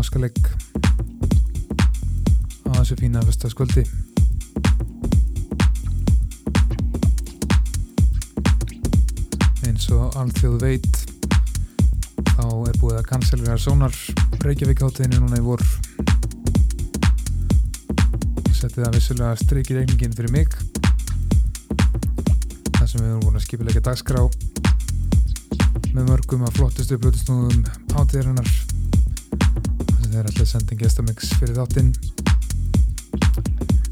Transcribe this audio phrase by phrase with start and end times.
[0.00, 0.38] háskalegg
[2.64, 3.82] á þessu fína fyrstaskvöldi
[9.68, 10.88] eins og allþjóð veit
[12.32, 13.98] þá er búið að kanselera Sónar
[14.40, 15.60] Reykjavík átteginu núna í vor.
[18.56, 20.56] Setti það vissulega streik í reyningin fyrir mig
[22.78, 24.24] þar sem við erum búin að skipilegja dagskrá
[25.92, 27.64] með mörgum að flottustu blötusnúðum
[28.14, 28.32] þeir
[30.20, 31.90] er alltaf sendin gestamix fyrir þáttinn.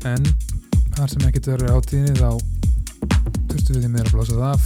[0.08, 0.26] En
[0.96, 2.30] þar sem ekkert verður átíðinni þá
[3.48, 4.62] þurftu við því meira að blása það af.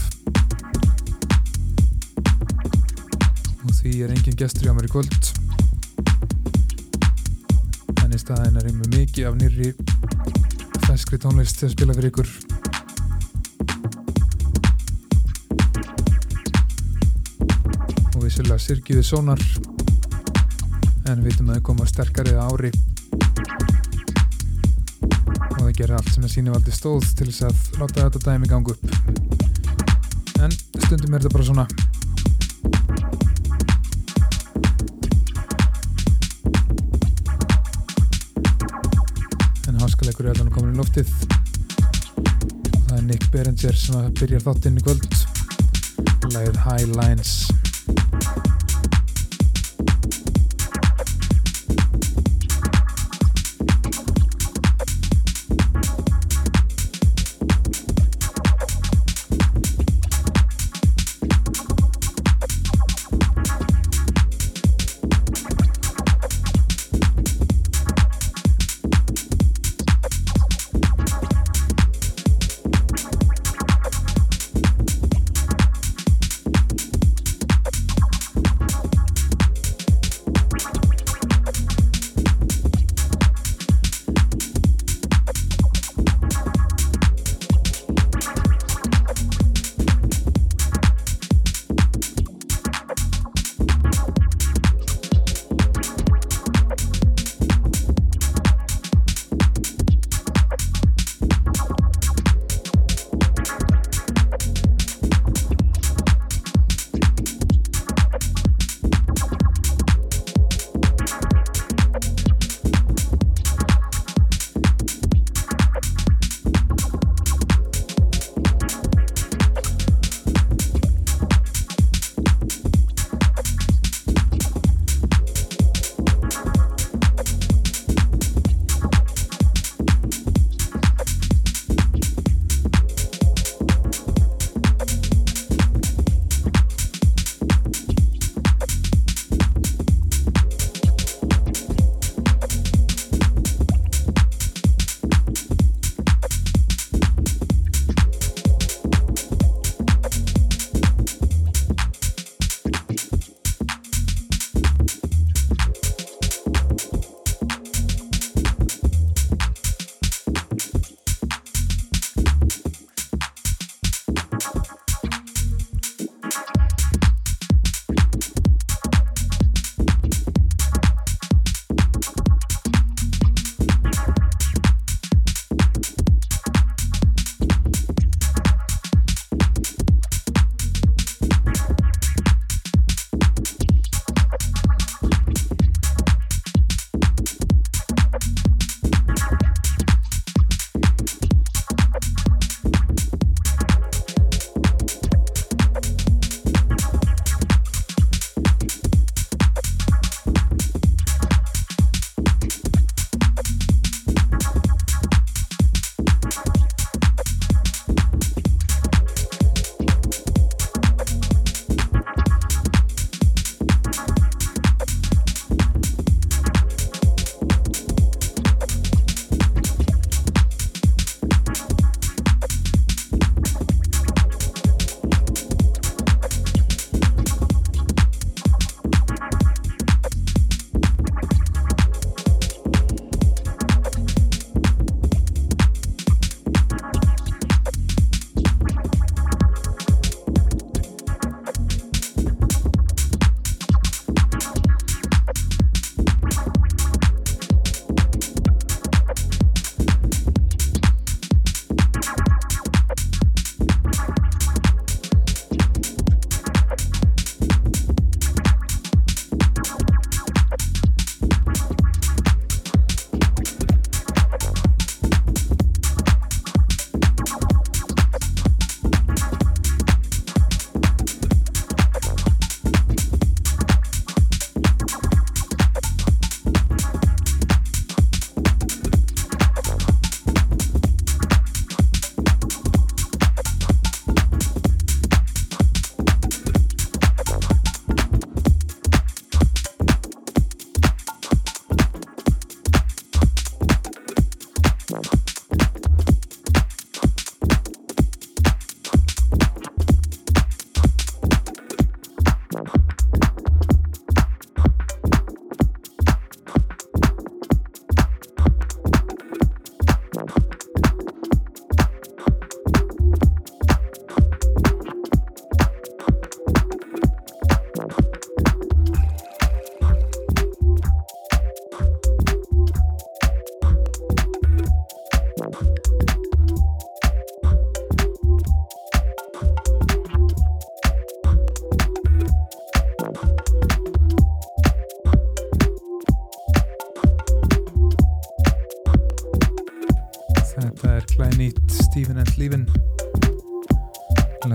[3.63, 5.23] Og því er engin gestur hjá mér í kvöld.
[8.03, 9.71] En í staðin er einnig mikið af nýri
[10.89, 12.33] feskri tónlist til að spila fyrir ykkur.
[18.17, 19.72] Og vissulega sirkjuði sónar
[21.13, 22.71] en við vitum að það koma sterkari ári.
[25.53, 28.73] Og það gerir allt sem er sínivaldi stóð til þess að láta þetta dæmi gangu
[28.73, 28.85] upp.
[30.43, 31.67] En stundum er þetta bara svona.
[39.69, 41.13] En háskalegur er alveg komin í loftið.
[42.73, 45.21] Og það er Nick Berenger sem að byrja þáttinn í kvöld.
[46.33, 47.62] Læð High Lines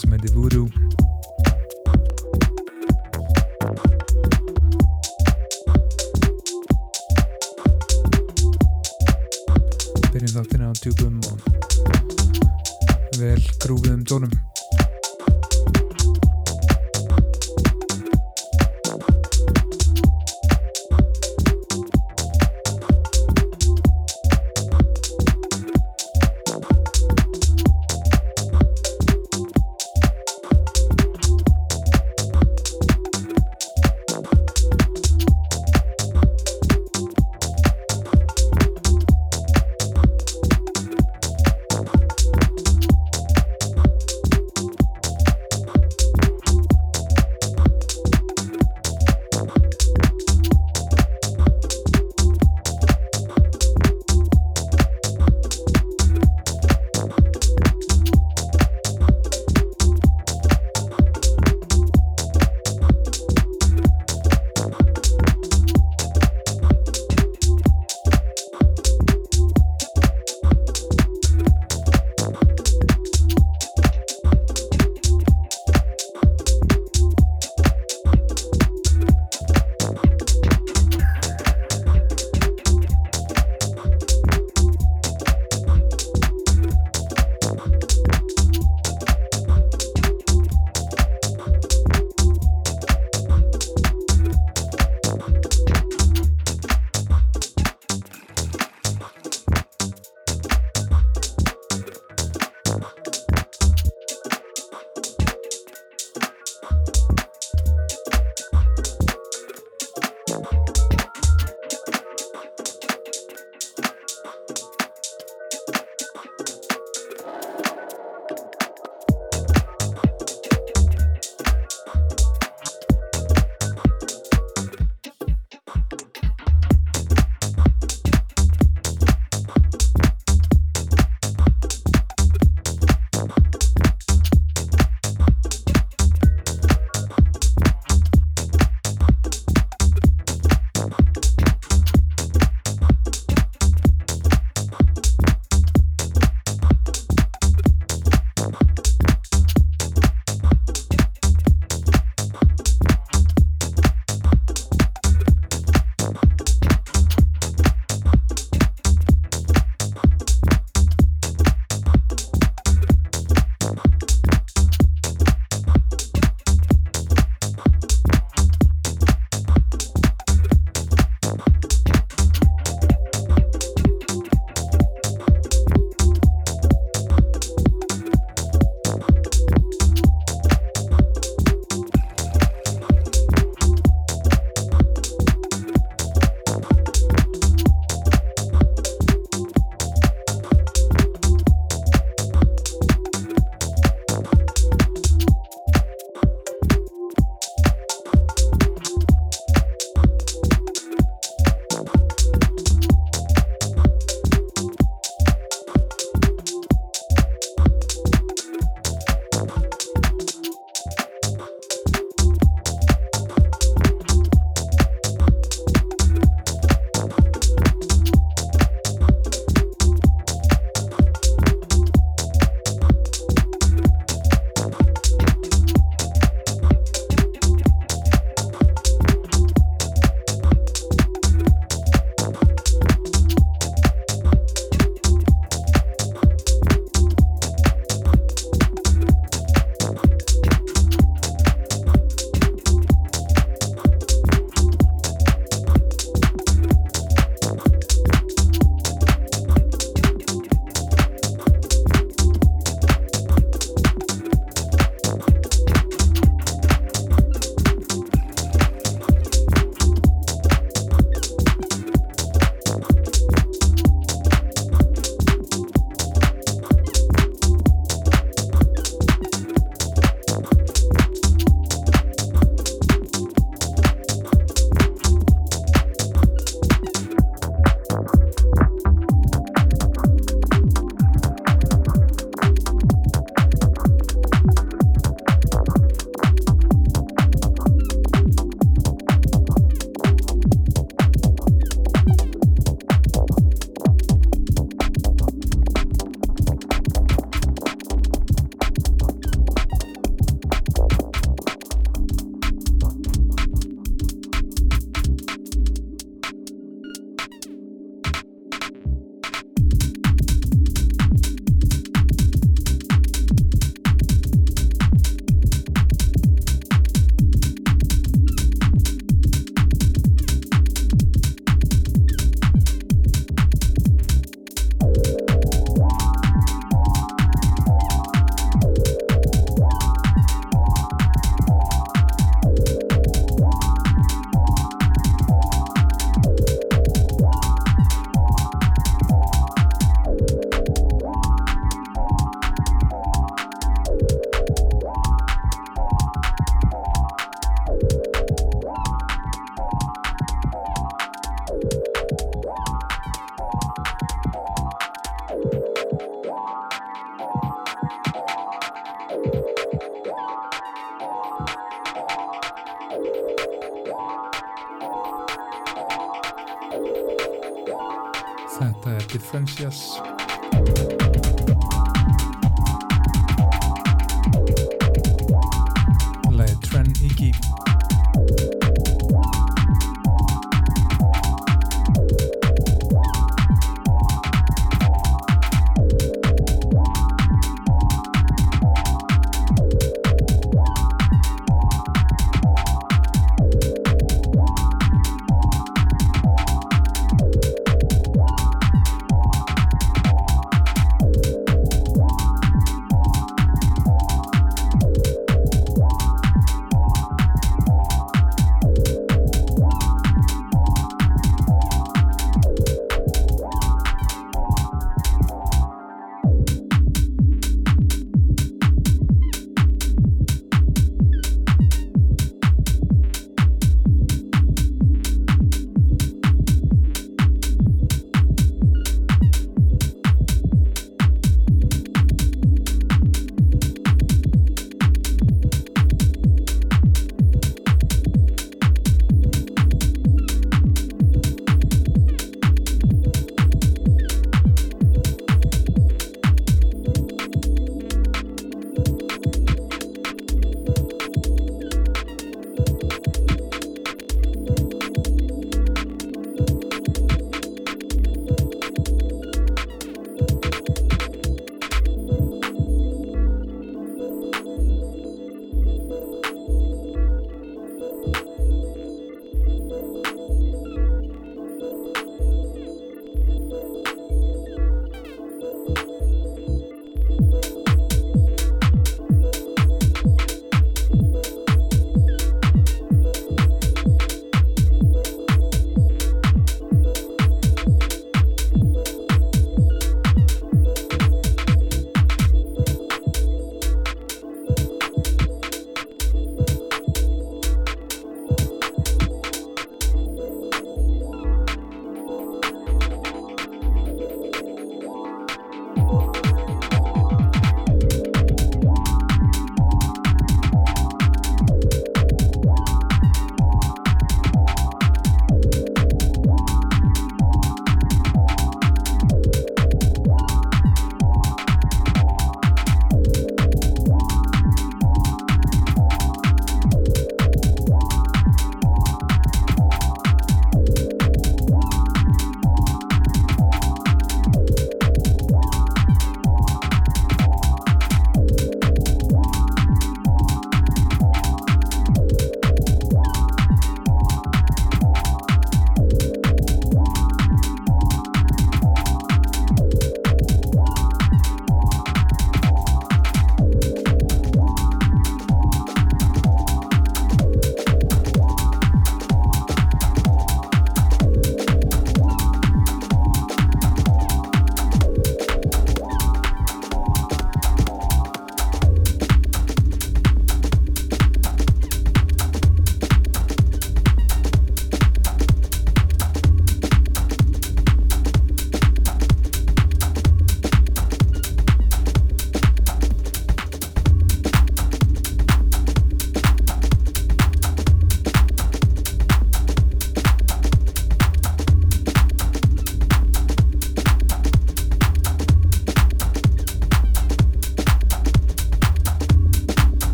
[0.00, 0.32] lag sem heiti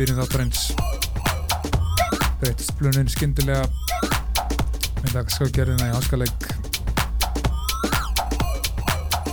[0.00, 0.60] í byrjun þáttarins
[2.40, 3.66] breytist blunin skindilega
[5.02, 6.46] með dagskágerðina í háskaleg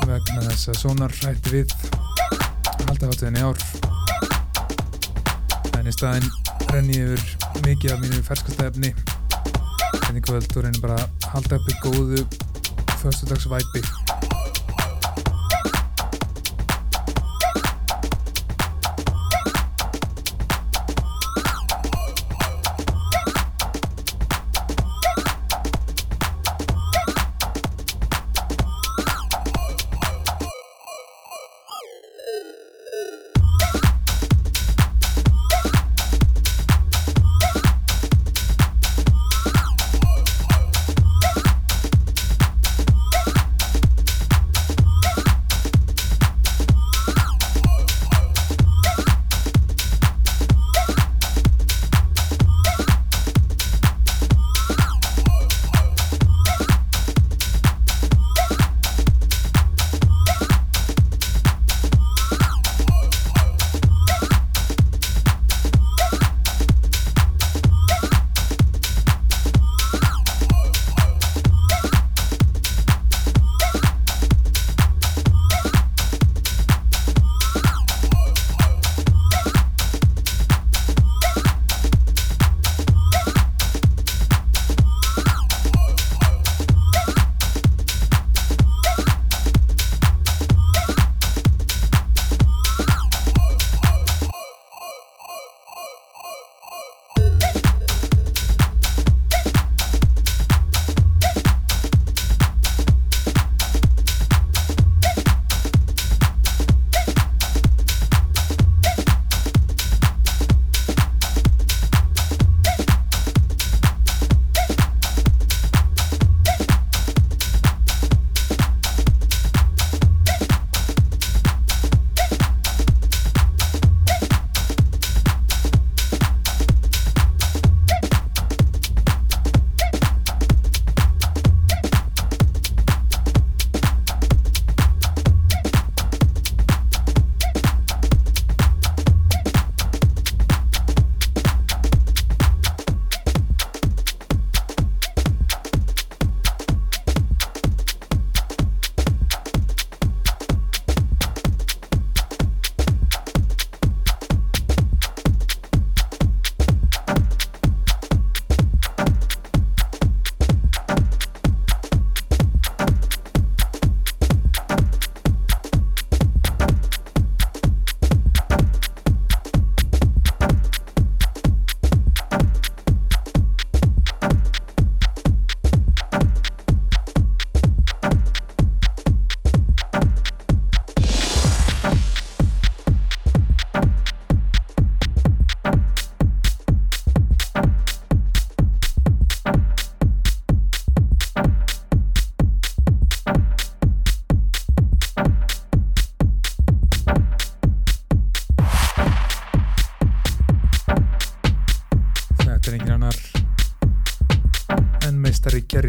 [0.01, 1.75] vegna þess að Sonar hætti við
[2.87, 3.63] halda hátuðin í ár.
[5.79, 6.27] En í staðin
[6.73, 7.23] renni yfir
[7.63, 10.99] mikið af mínu ferskastæfni en í kvöld og reynir bara
[11.31, 12.27] halda upp í góðu
[12.97, 14.06] förstudagsvæpi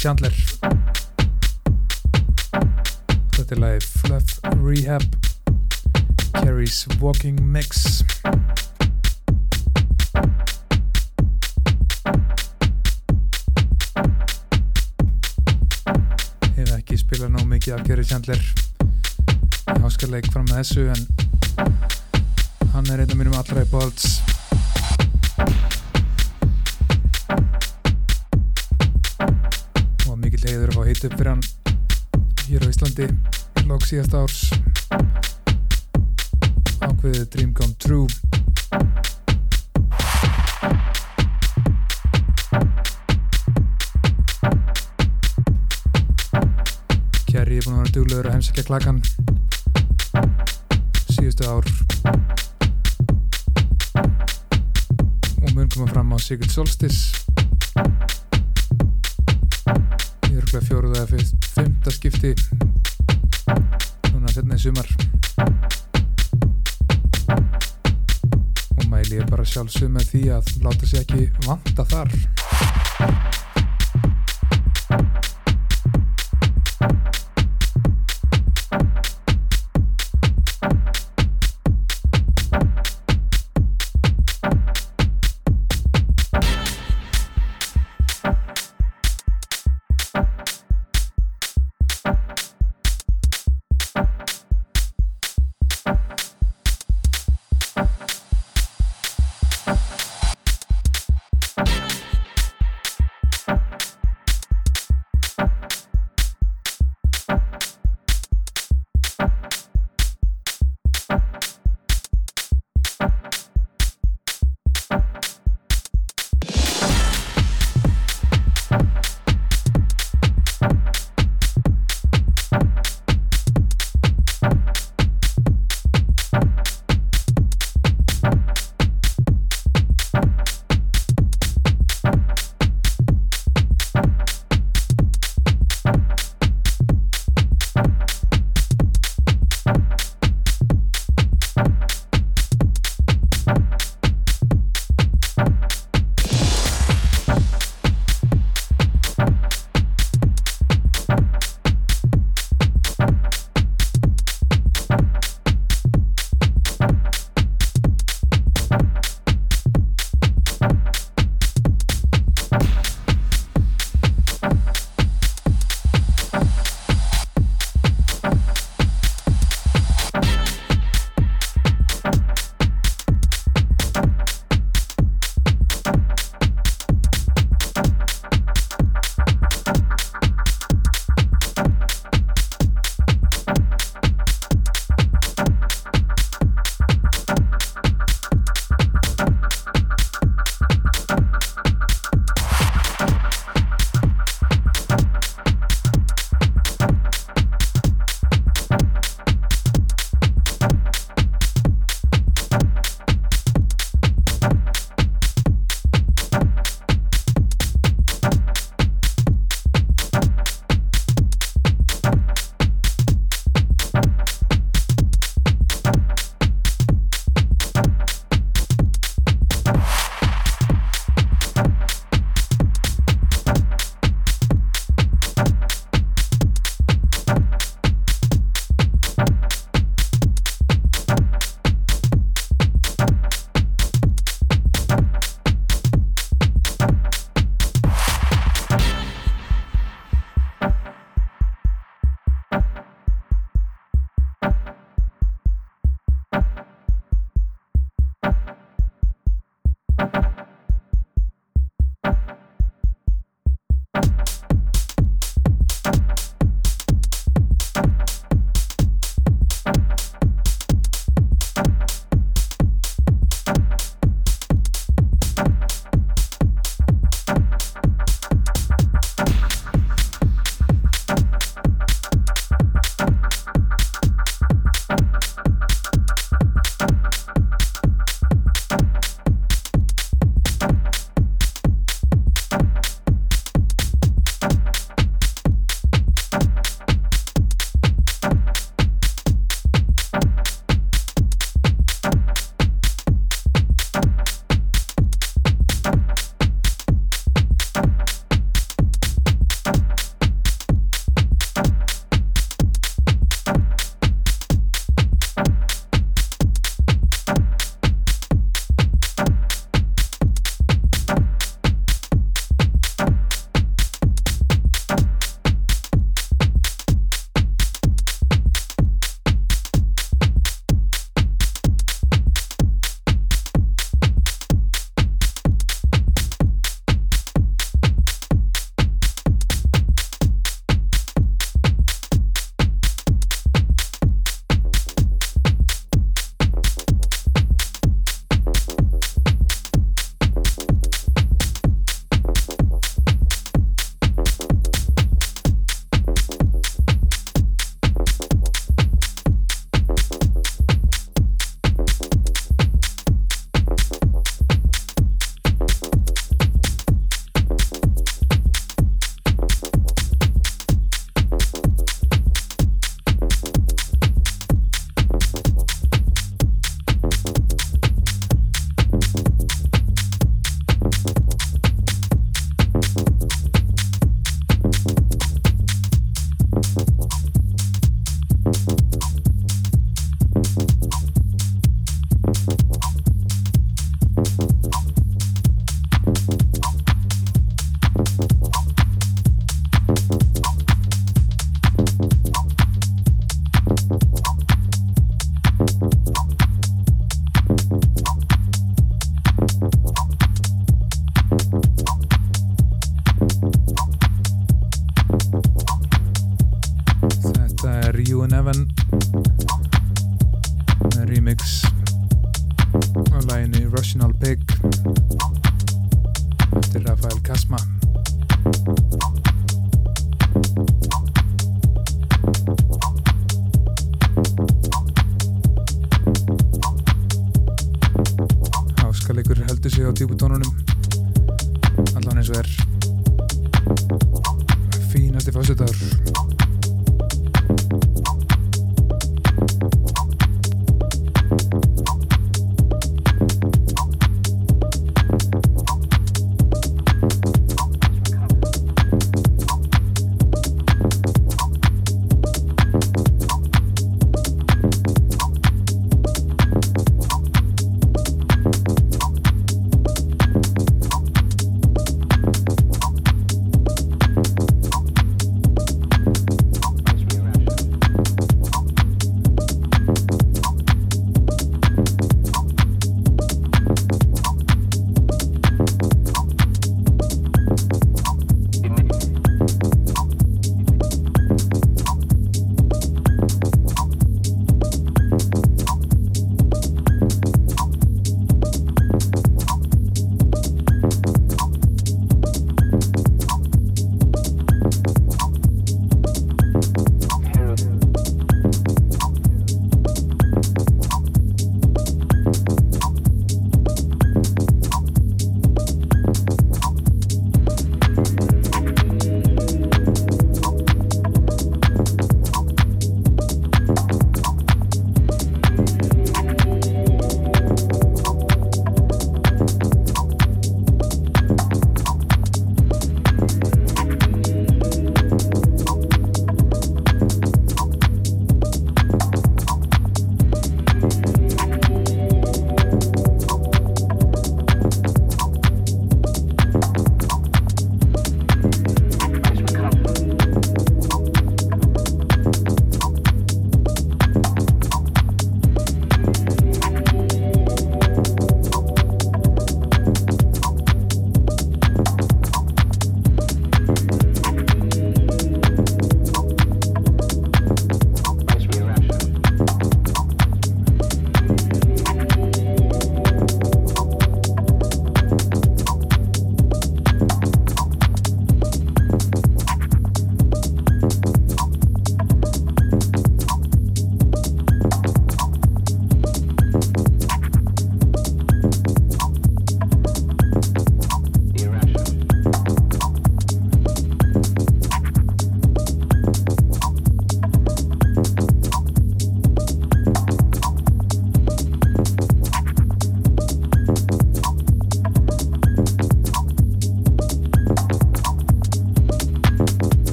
[0.00, 0.32] Chandler.
[3.36, 5.04] Þetta er lagi Fluff Rehab
[6.38, 8.00] Carrie's Walking Mix.
[16.56, 18.40] Hef ekki spilað ná mikið af Carrie Chandler
[19.80, 21.02] ég háskar leik fram með þessu en
[22.74, 24.29] hann er einn af mínum allra í bólts
[31.00, 31.42] hitt upp fyrir hann
[32.48, 33.06] hér á Íslandi
[33.64, 34.40] lók síðast árs.
[36.84, 38.06] Ákveðið Dream Come True.
[47.30, 49.00] Kerry er búin að vera duglegur að heimsækja klakkan
[51.14, 51.64] síðustu ár.
[55.40, 57.19] Og mun koma fram á Sigurd Solstis
[62.20, 62.34] skipti
[64.12, 64.88] núna setna í sumar.
[68.76, 70.09] Og mæli ég bara sjálfsög með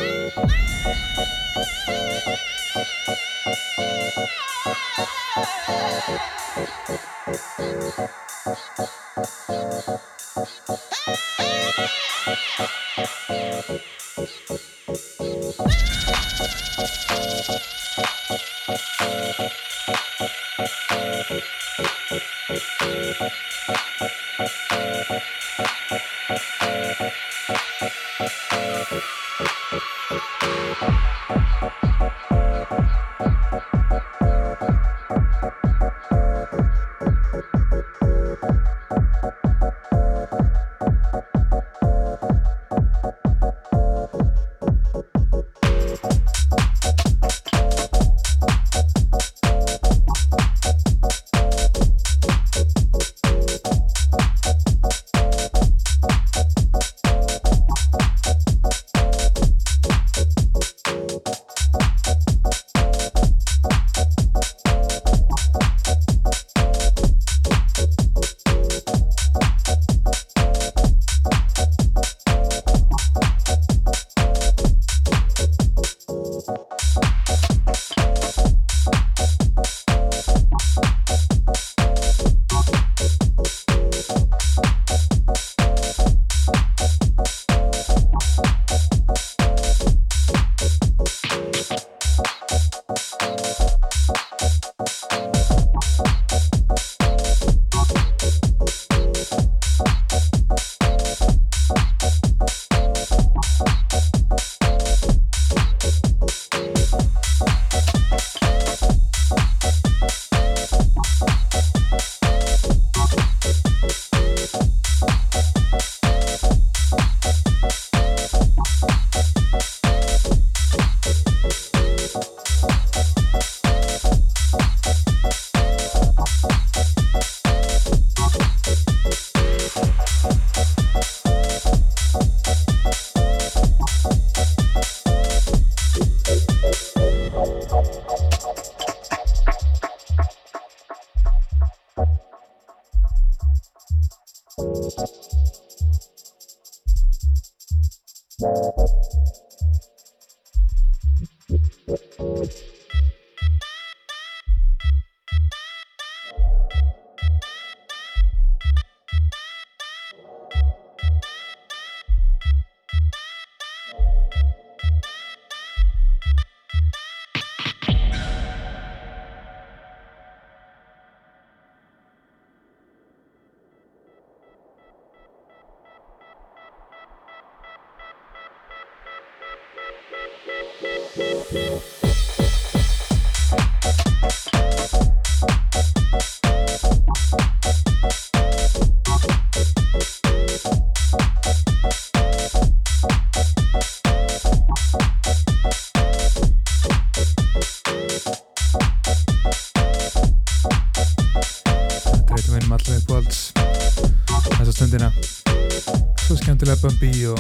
[207.12, 207.40] og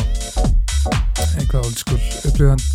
[1.40, 2.71] einhvað old school upplifand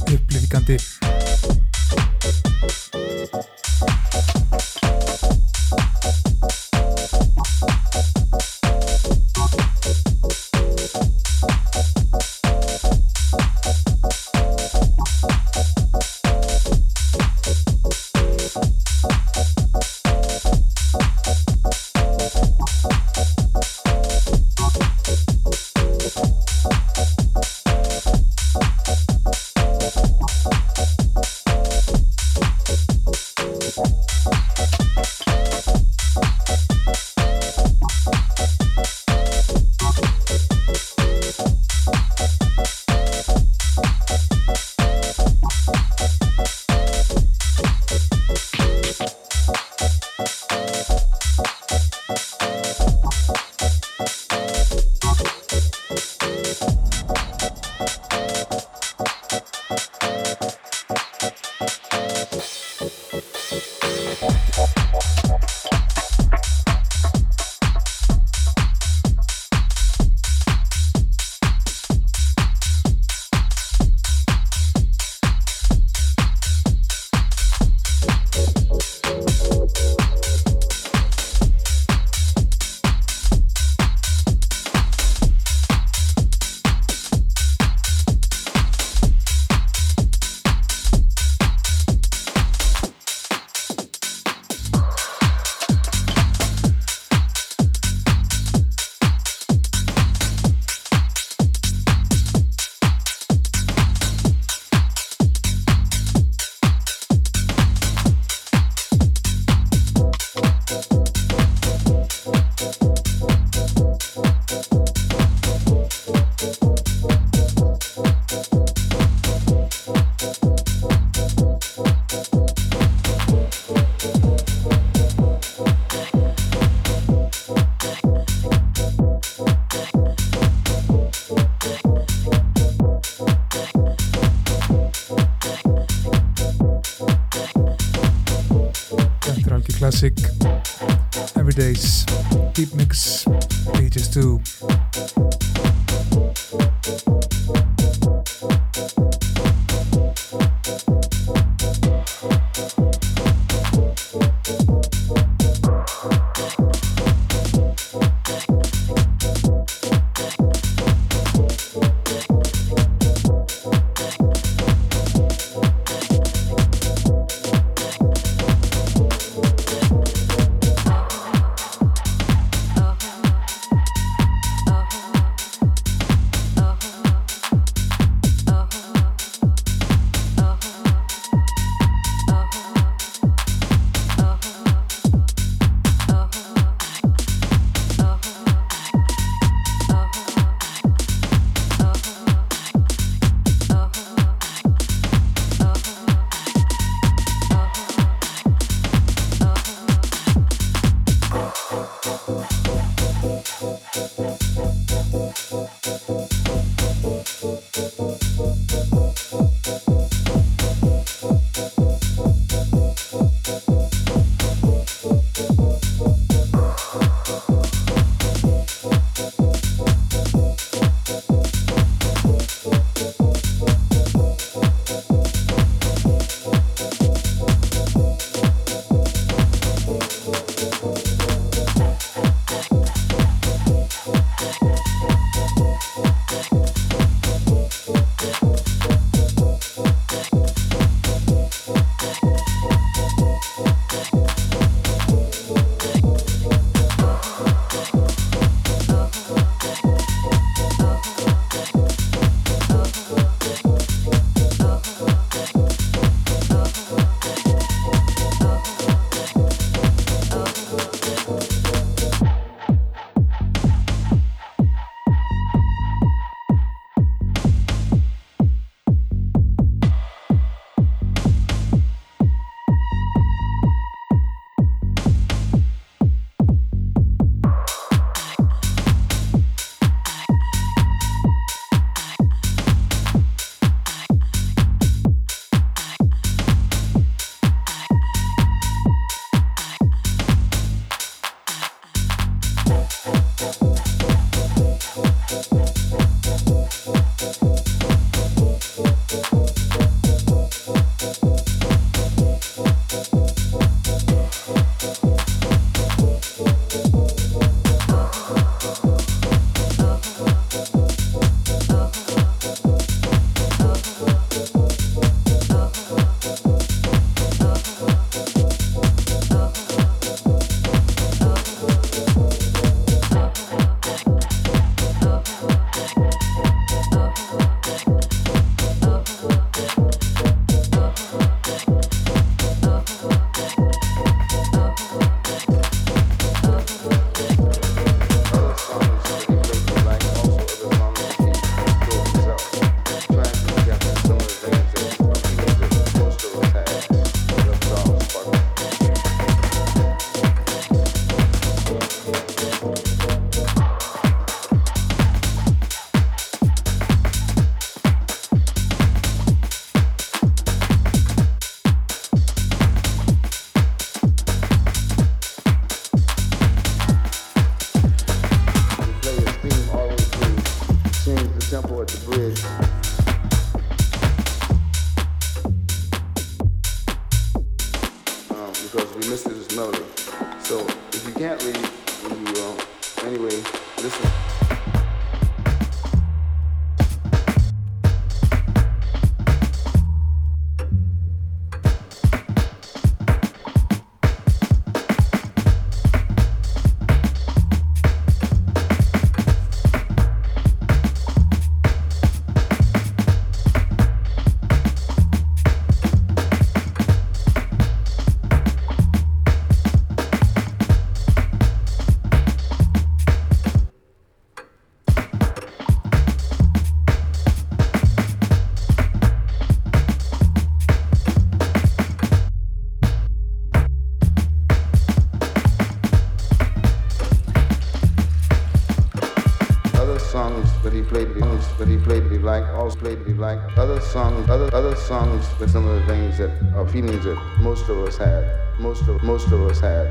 [434.87, 438.25] songs with some of the things that are feelings that most of us had,
[438.61, 439.87] most of most of us had.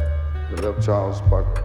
[0.52, 1.65] The love Charles Parker.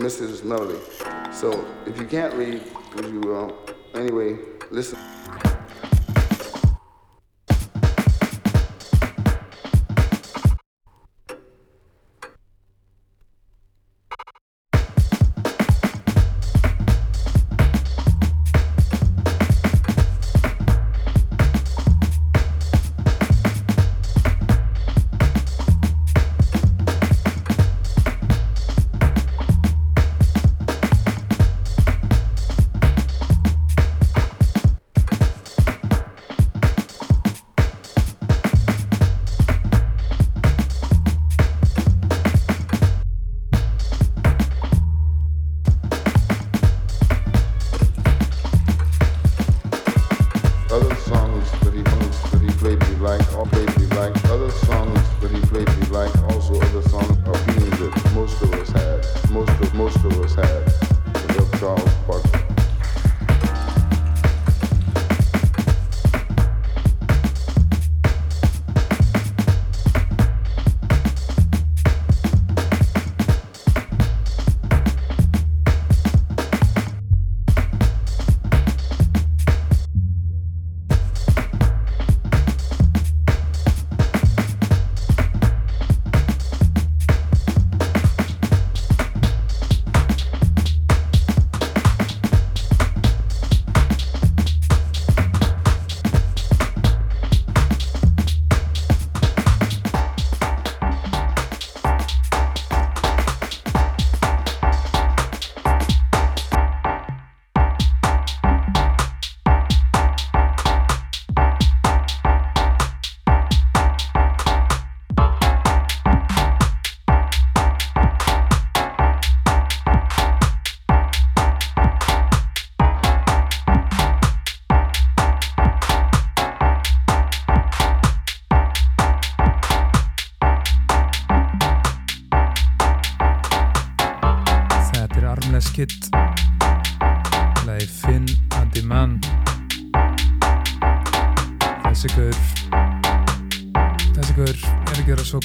[0.00, 0.44] Mrs.
[0.44, 0.78] Melody.
[1.30, 2.62] So if you can't read,
[3.04, 3.54] you will.
[3.94, 4.38] Anyway,
[4.70, 4.98] listen.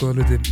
[0.06, 0.45] Svo góða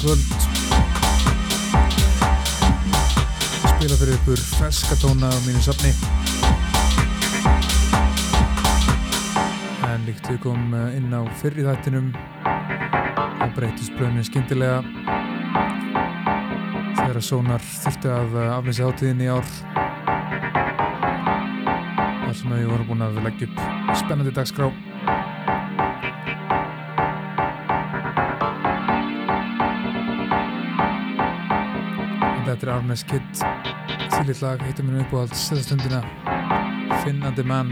[0.00, 0.20] kvöld.
[3.60, 5.92] Spila fyrir ykkur feskatóna á mínu safni.
[9.90, 12.12] En líkt við kom eh, inn á fyrri þættinum
[13.44, 14.80] og breytist blöðinu skindilega
[16.96, 19.48] þegar að Sónar þurfti að eh, aflýsa hátíðin í ár
[22.24, 24.70] þar sem við vorum búin að leggja upp spennandi dagskrá
[32.90, 33.42] Arnes Kidd.
[34.10, 36.00] Þýllit lag heitir mér uppáhald stundina.
[37.04, 37.70] Finnandi mann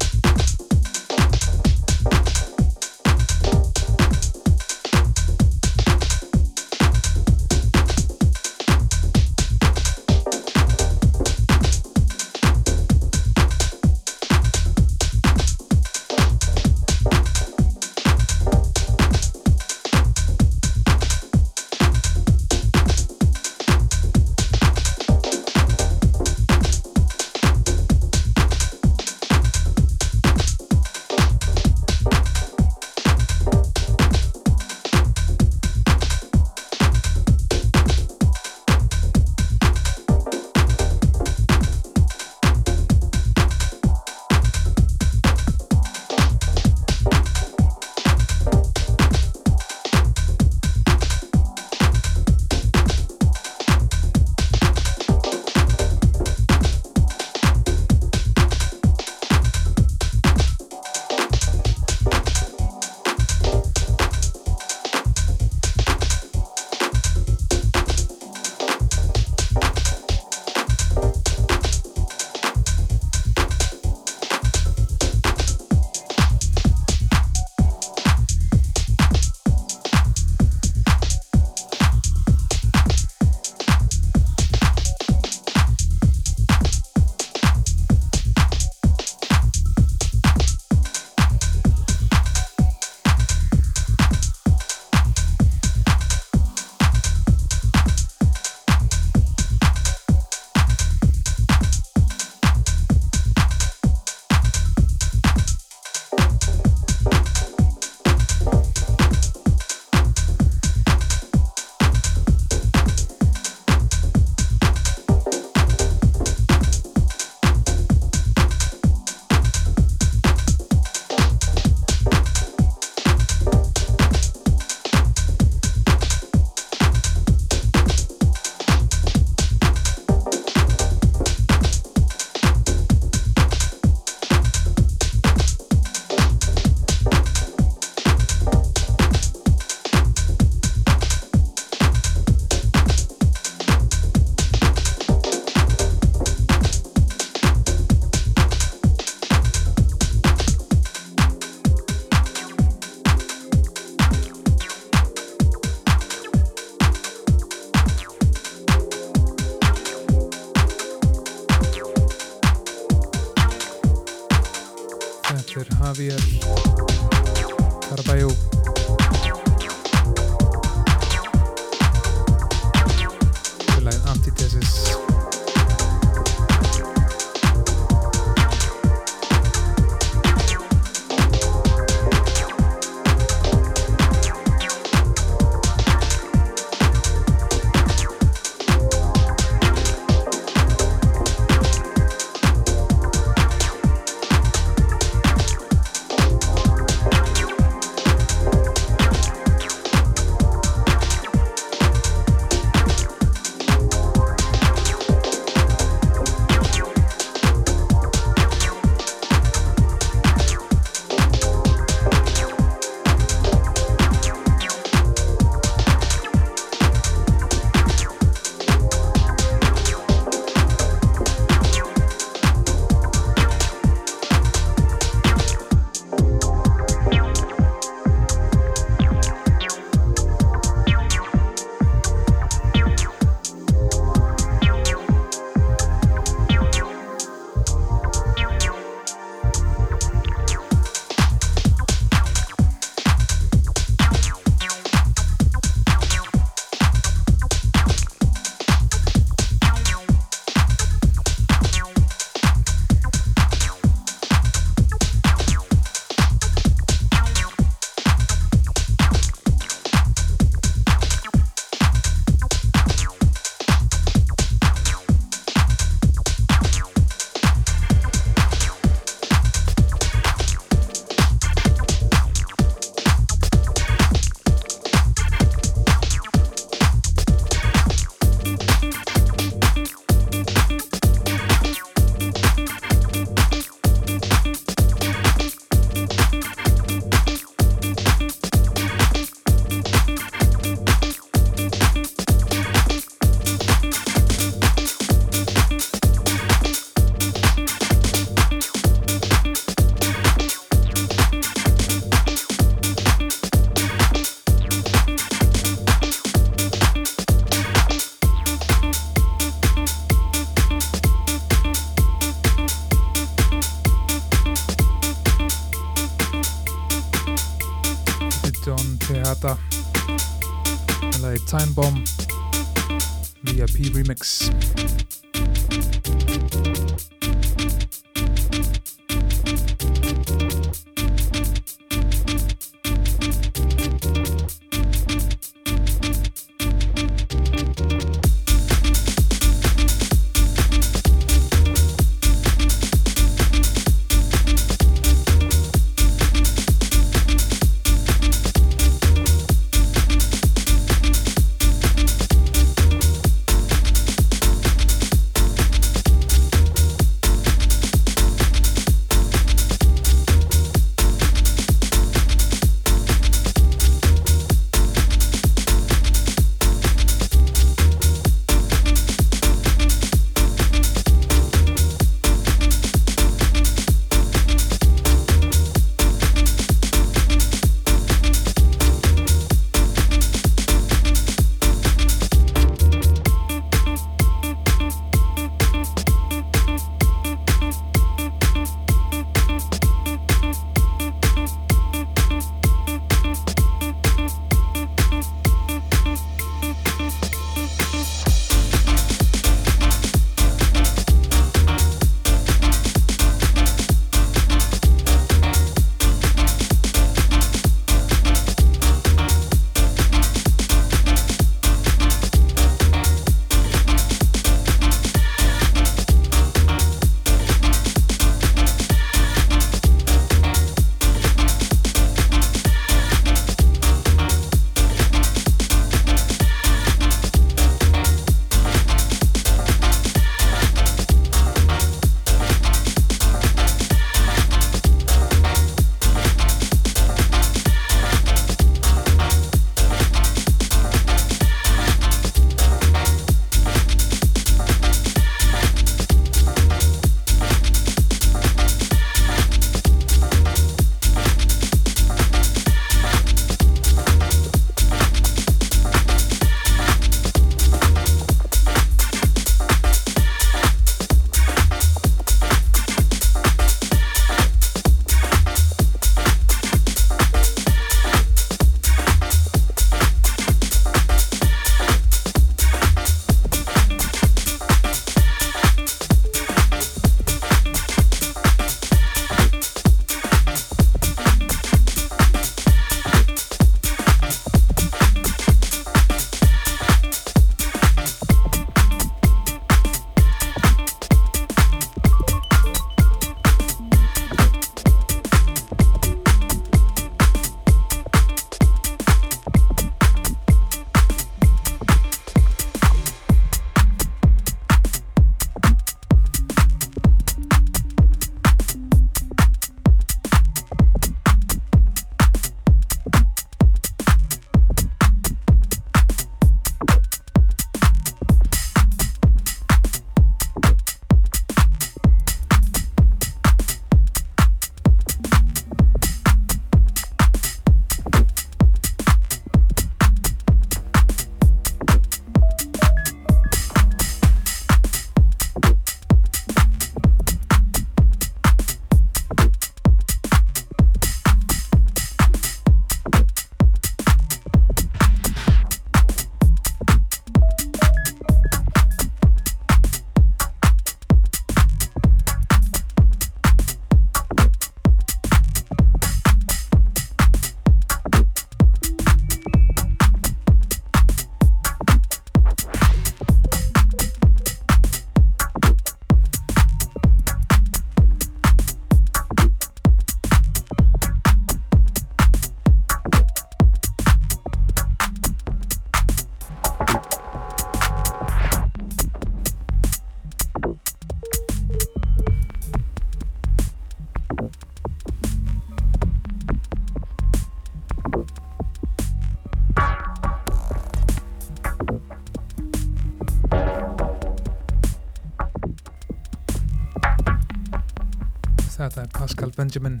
[599.56, 600.00] Benjamin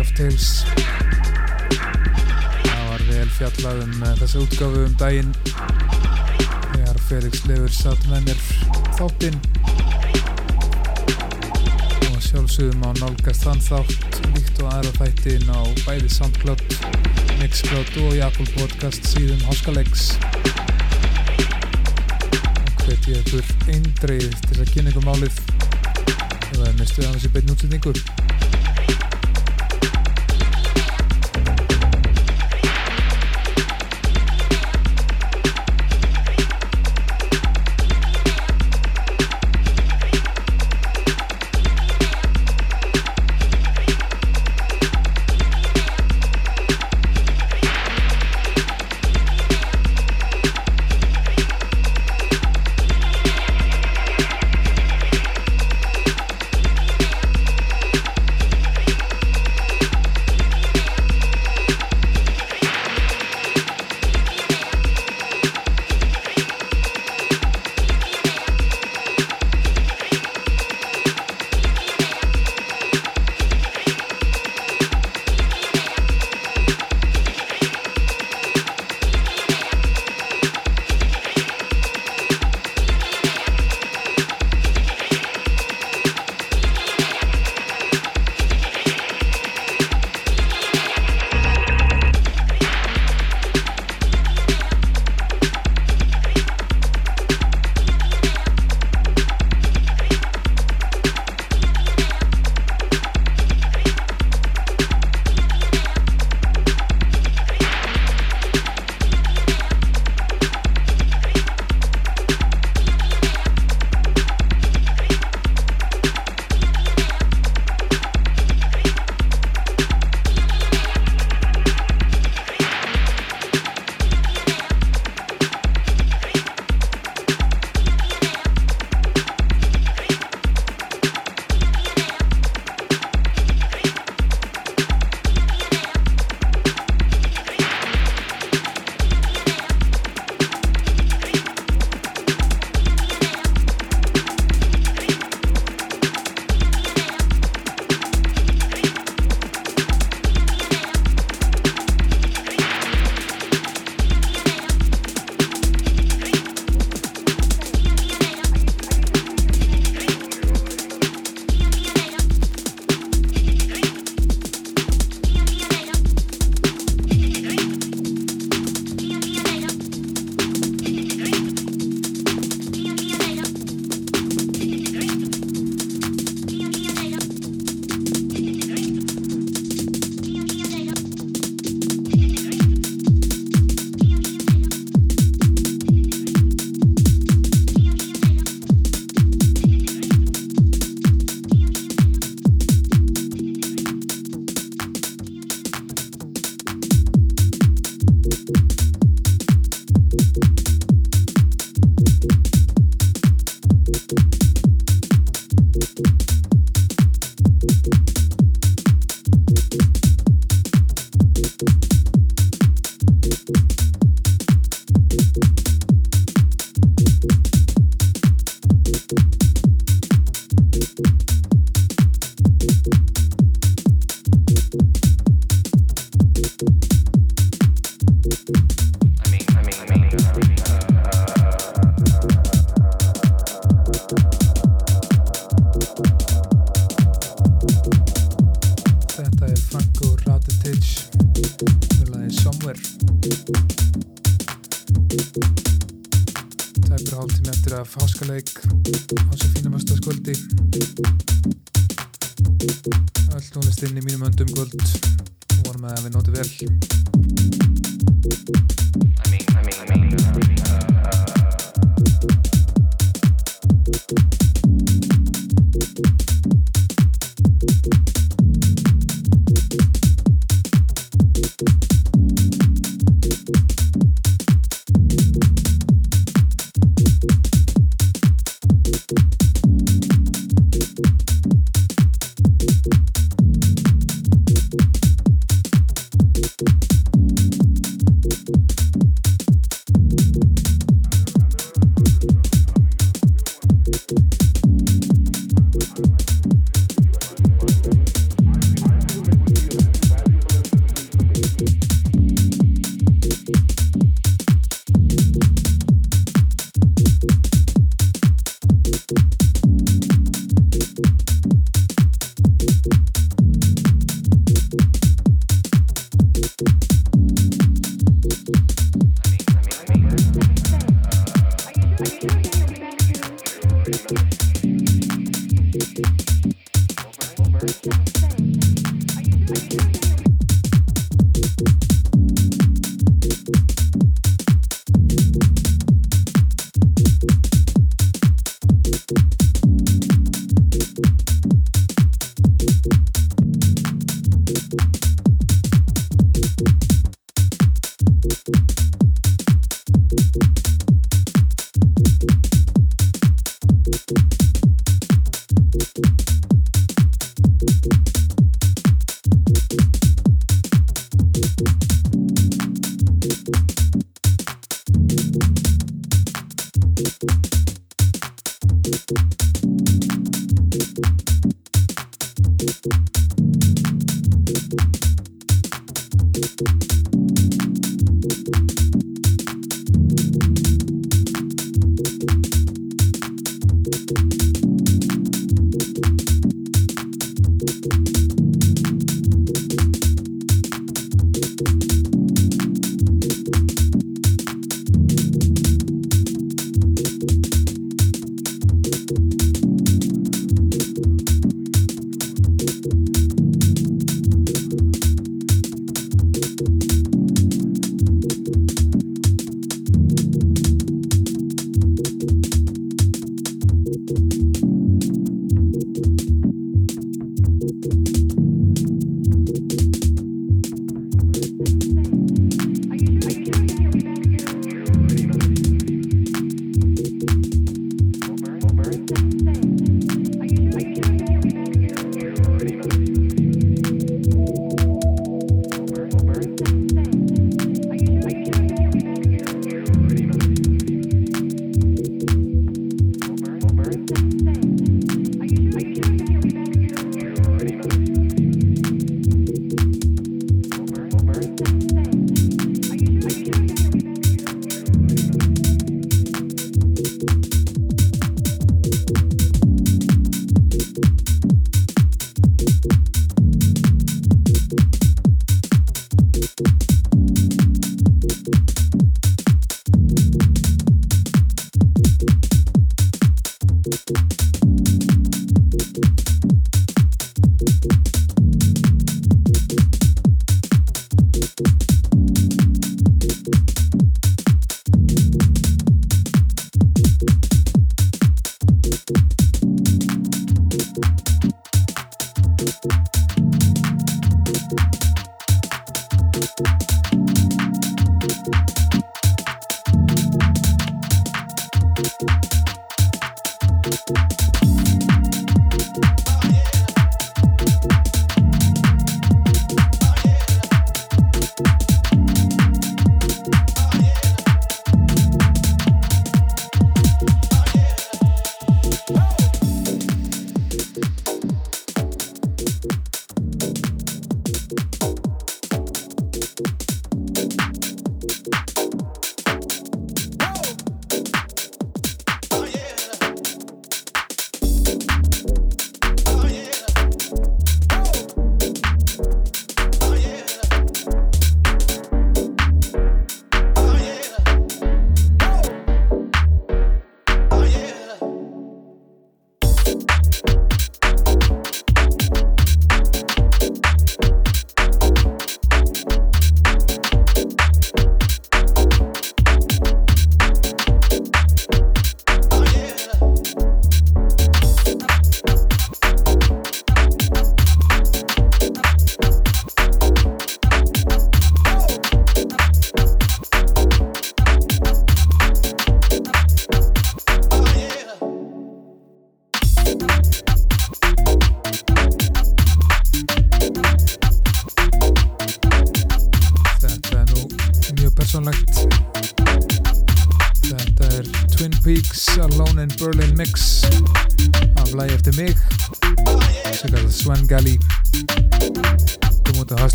[0.00, 0.46] Like of Tales
[2.64, 5.32] það var vel fjallað um uh, þessa útgáfu um daginn.
[6.70, 8.40] Þegar Felix Leifur satt með mér
[8.96, 9.36] þáttinn.
[12.06, 16.64] Og sjálfsögum á nálgast þann þátt líkt og aðra þættin á bæði Soundcloud
[17.42, 20.14] Mixcloud og í Apple Podcast síðan Háskalegs
[22.86, 25.44] hvet ég ykkur eindreið til þess að kynna ykkur málið.
[26.56, 28.19] Er mistuð af þessi beinn útsendingu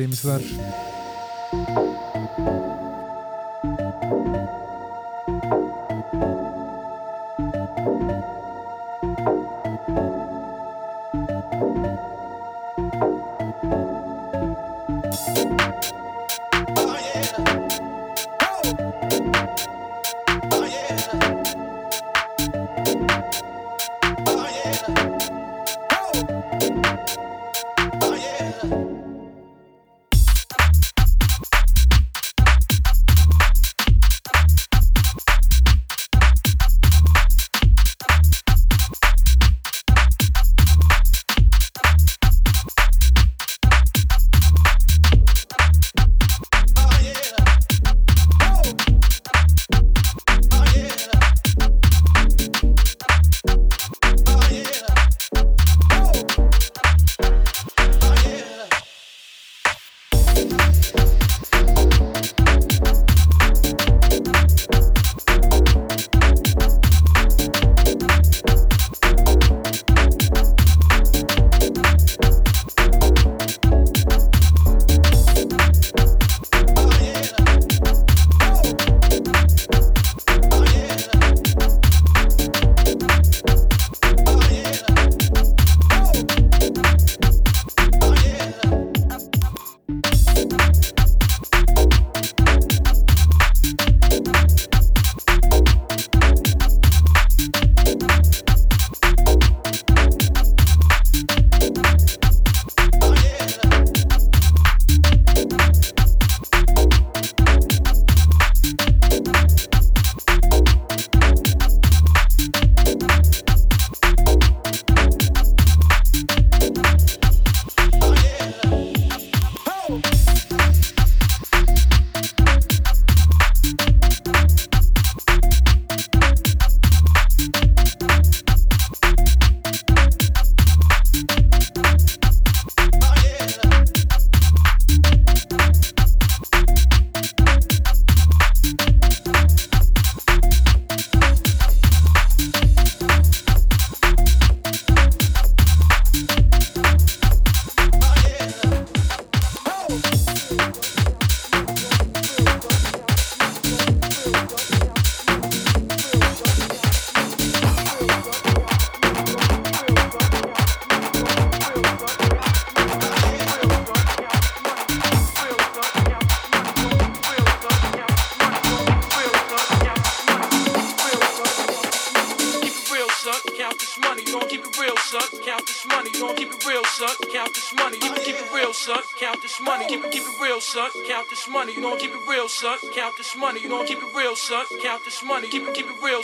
[0.00, 0.69] gaman að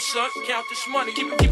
[0.07, 0.29] son.
[0.45, 1.11] Count this money.
[1.11, 1.46] Keep it, keep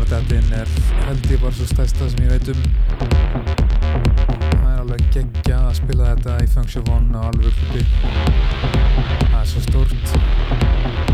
[0.00, 0.68] Sumardætin er
[1.06, 2.62] held ég bara svo stæsta sem ég veit um.
[4.62, 7.84] Það er alveg geggjað að spila þetta í Function 1 á alveg uppi
[9.28, 11.09] Það er svo stórt.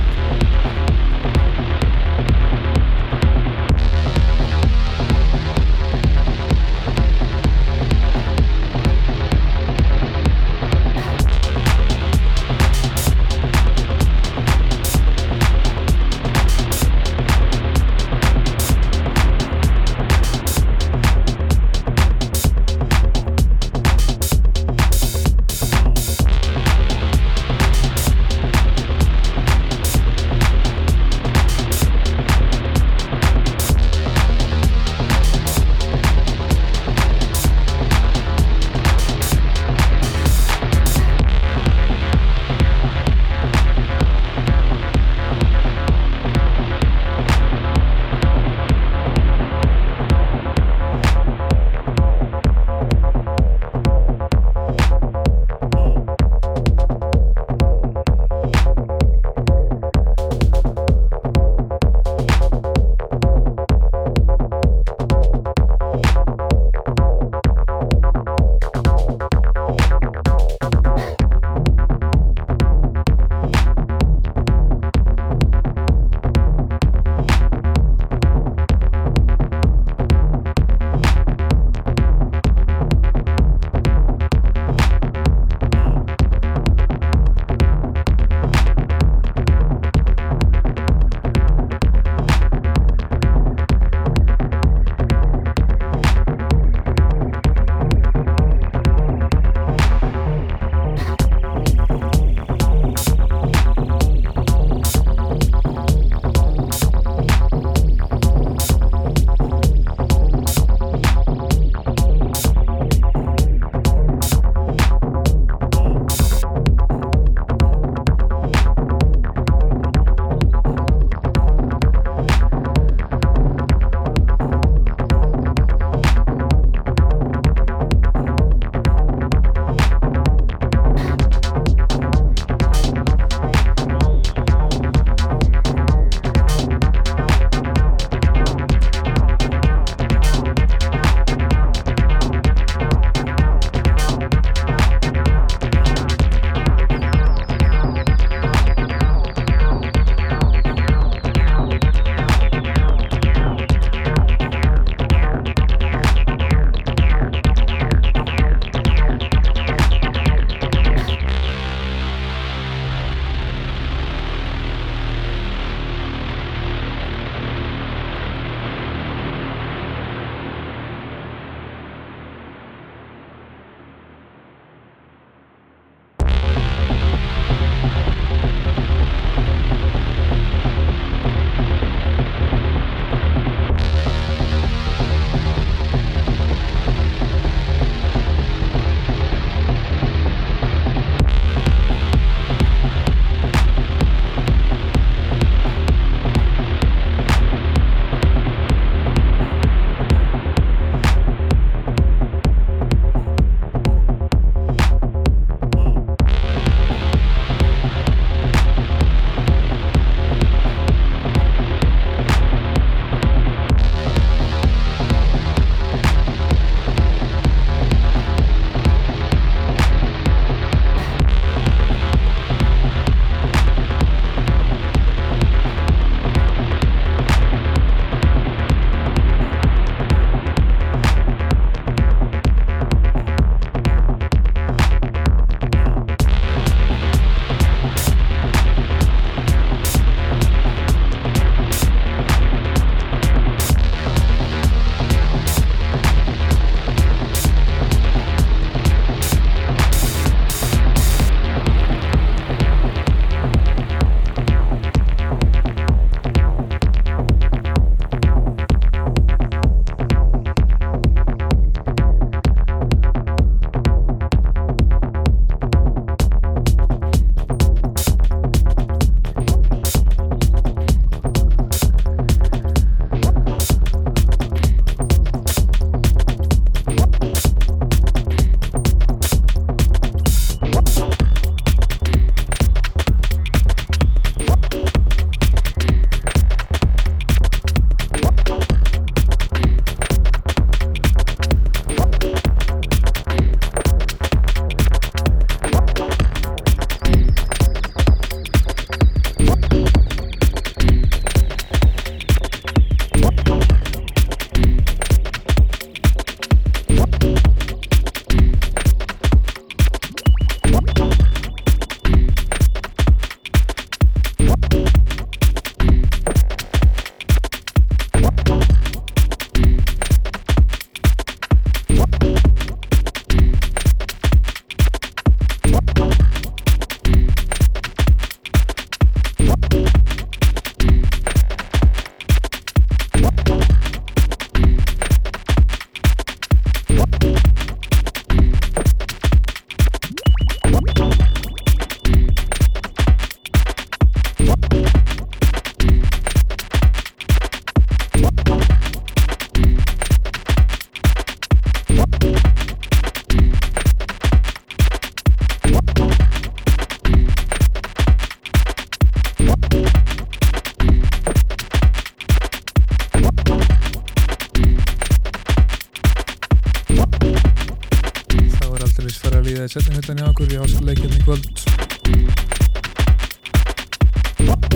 [370.36, 371.48] Okkur í háskaleikjarni kvöld.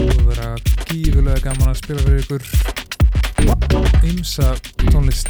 [0.01, 0.55] Og vera
[0.89, 2.43] gífulega gaman að spila fyrir ykkur.
[4.09, 4.55] Ymsa
[4.87, 5.29] tónlist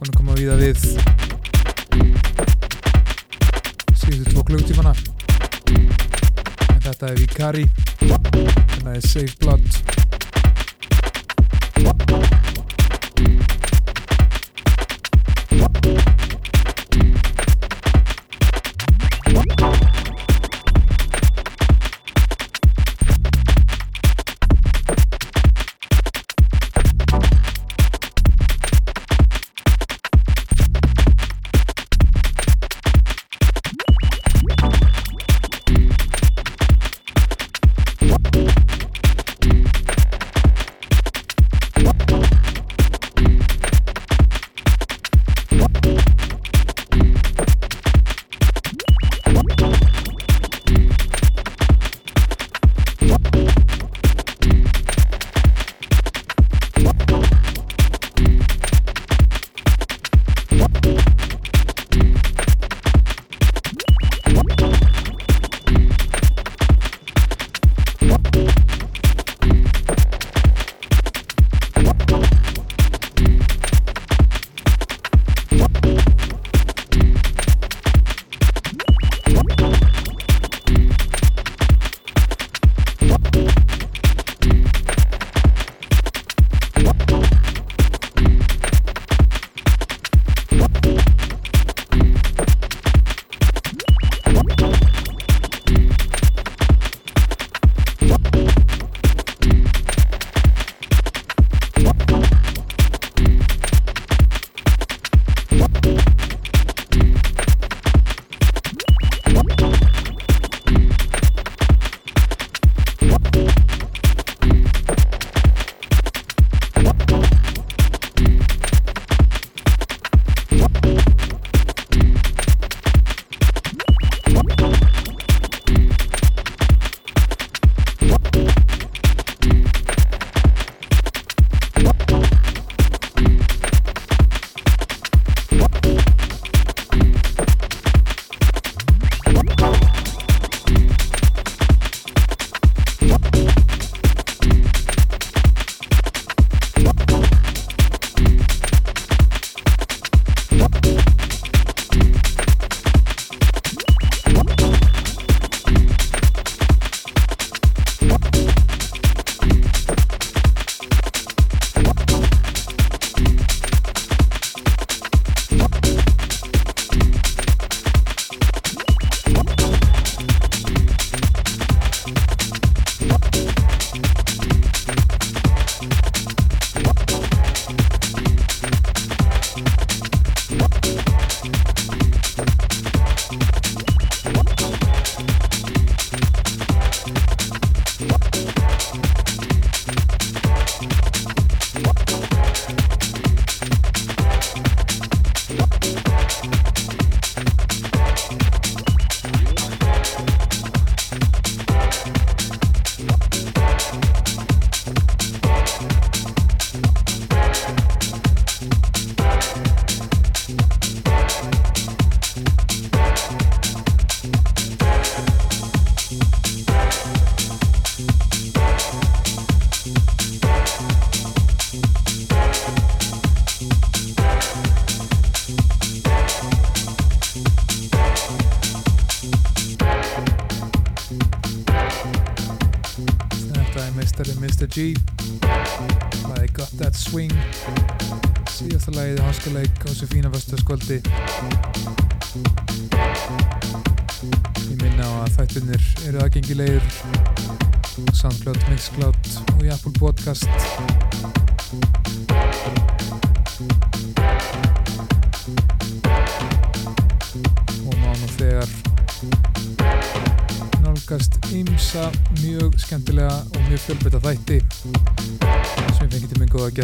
[0.00, 0.82] búin að koma að víða við.
[4.02, 4.96] Síðustu tvo klugtífana
[5.70, 7.68] en þetta er Vikari.
[8.02, 9.77] Þetta er Safe Blood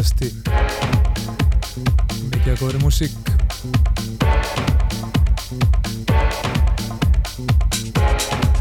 [0.05, 0.27] gæsti
[2.29, 3.15] mikið að góðri músík.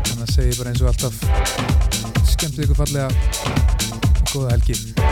[0.08, 1.14] Þannig að segja bara eins og alltaf
[2.32, 5.03] skemmtið ykkur fallega og góða helgi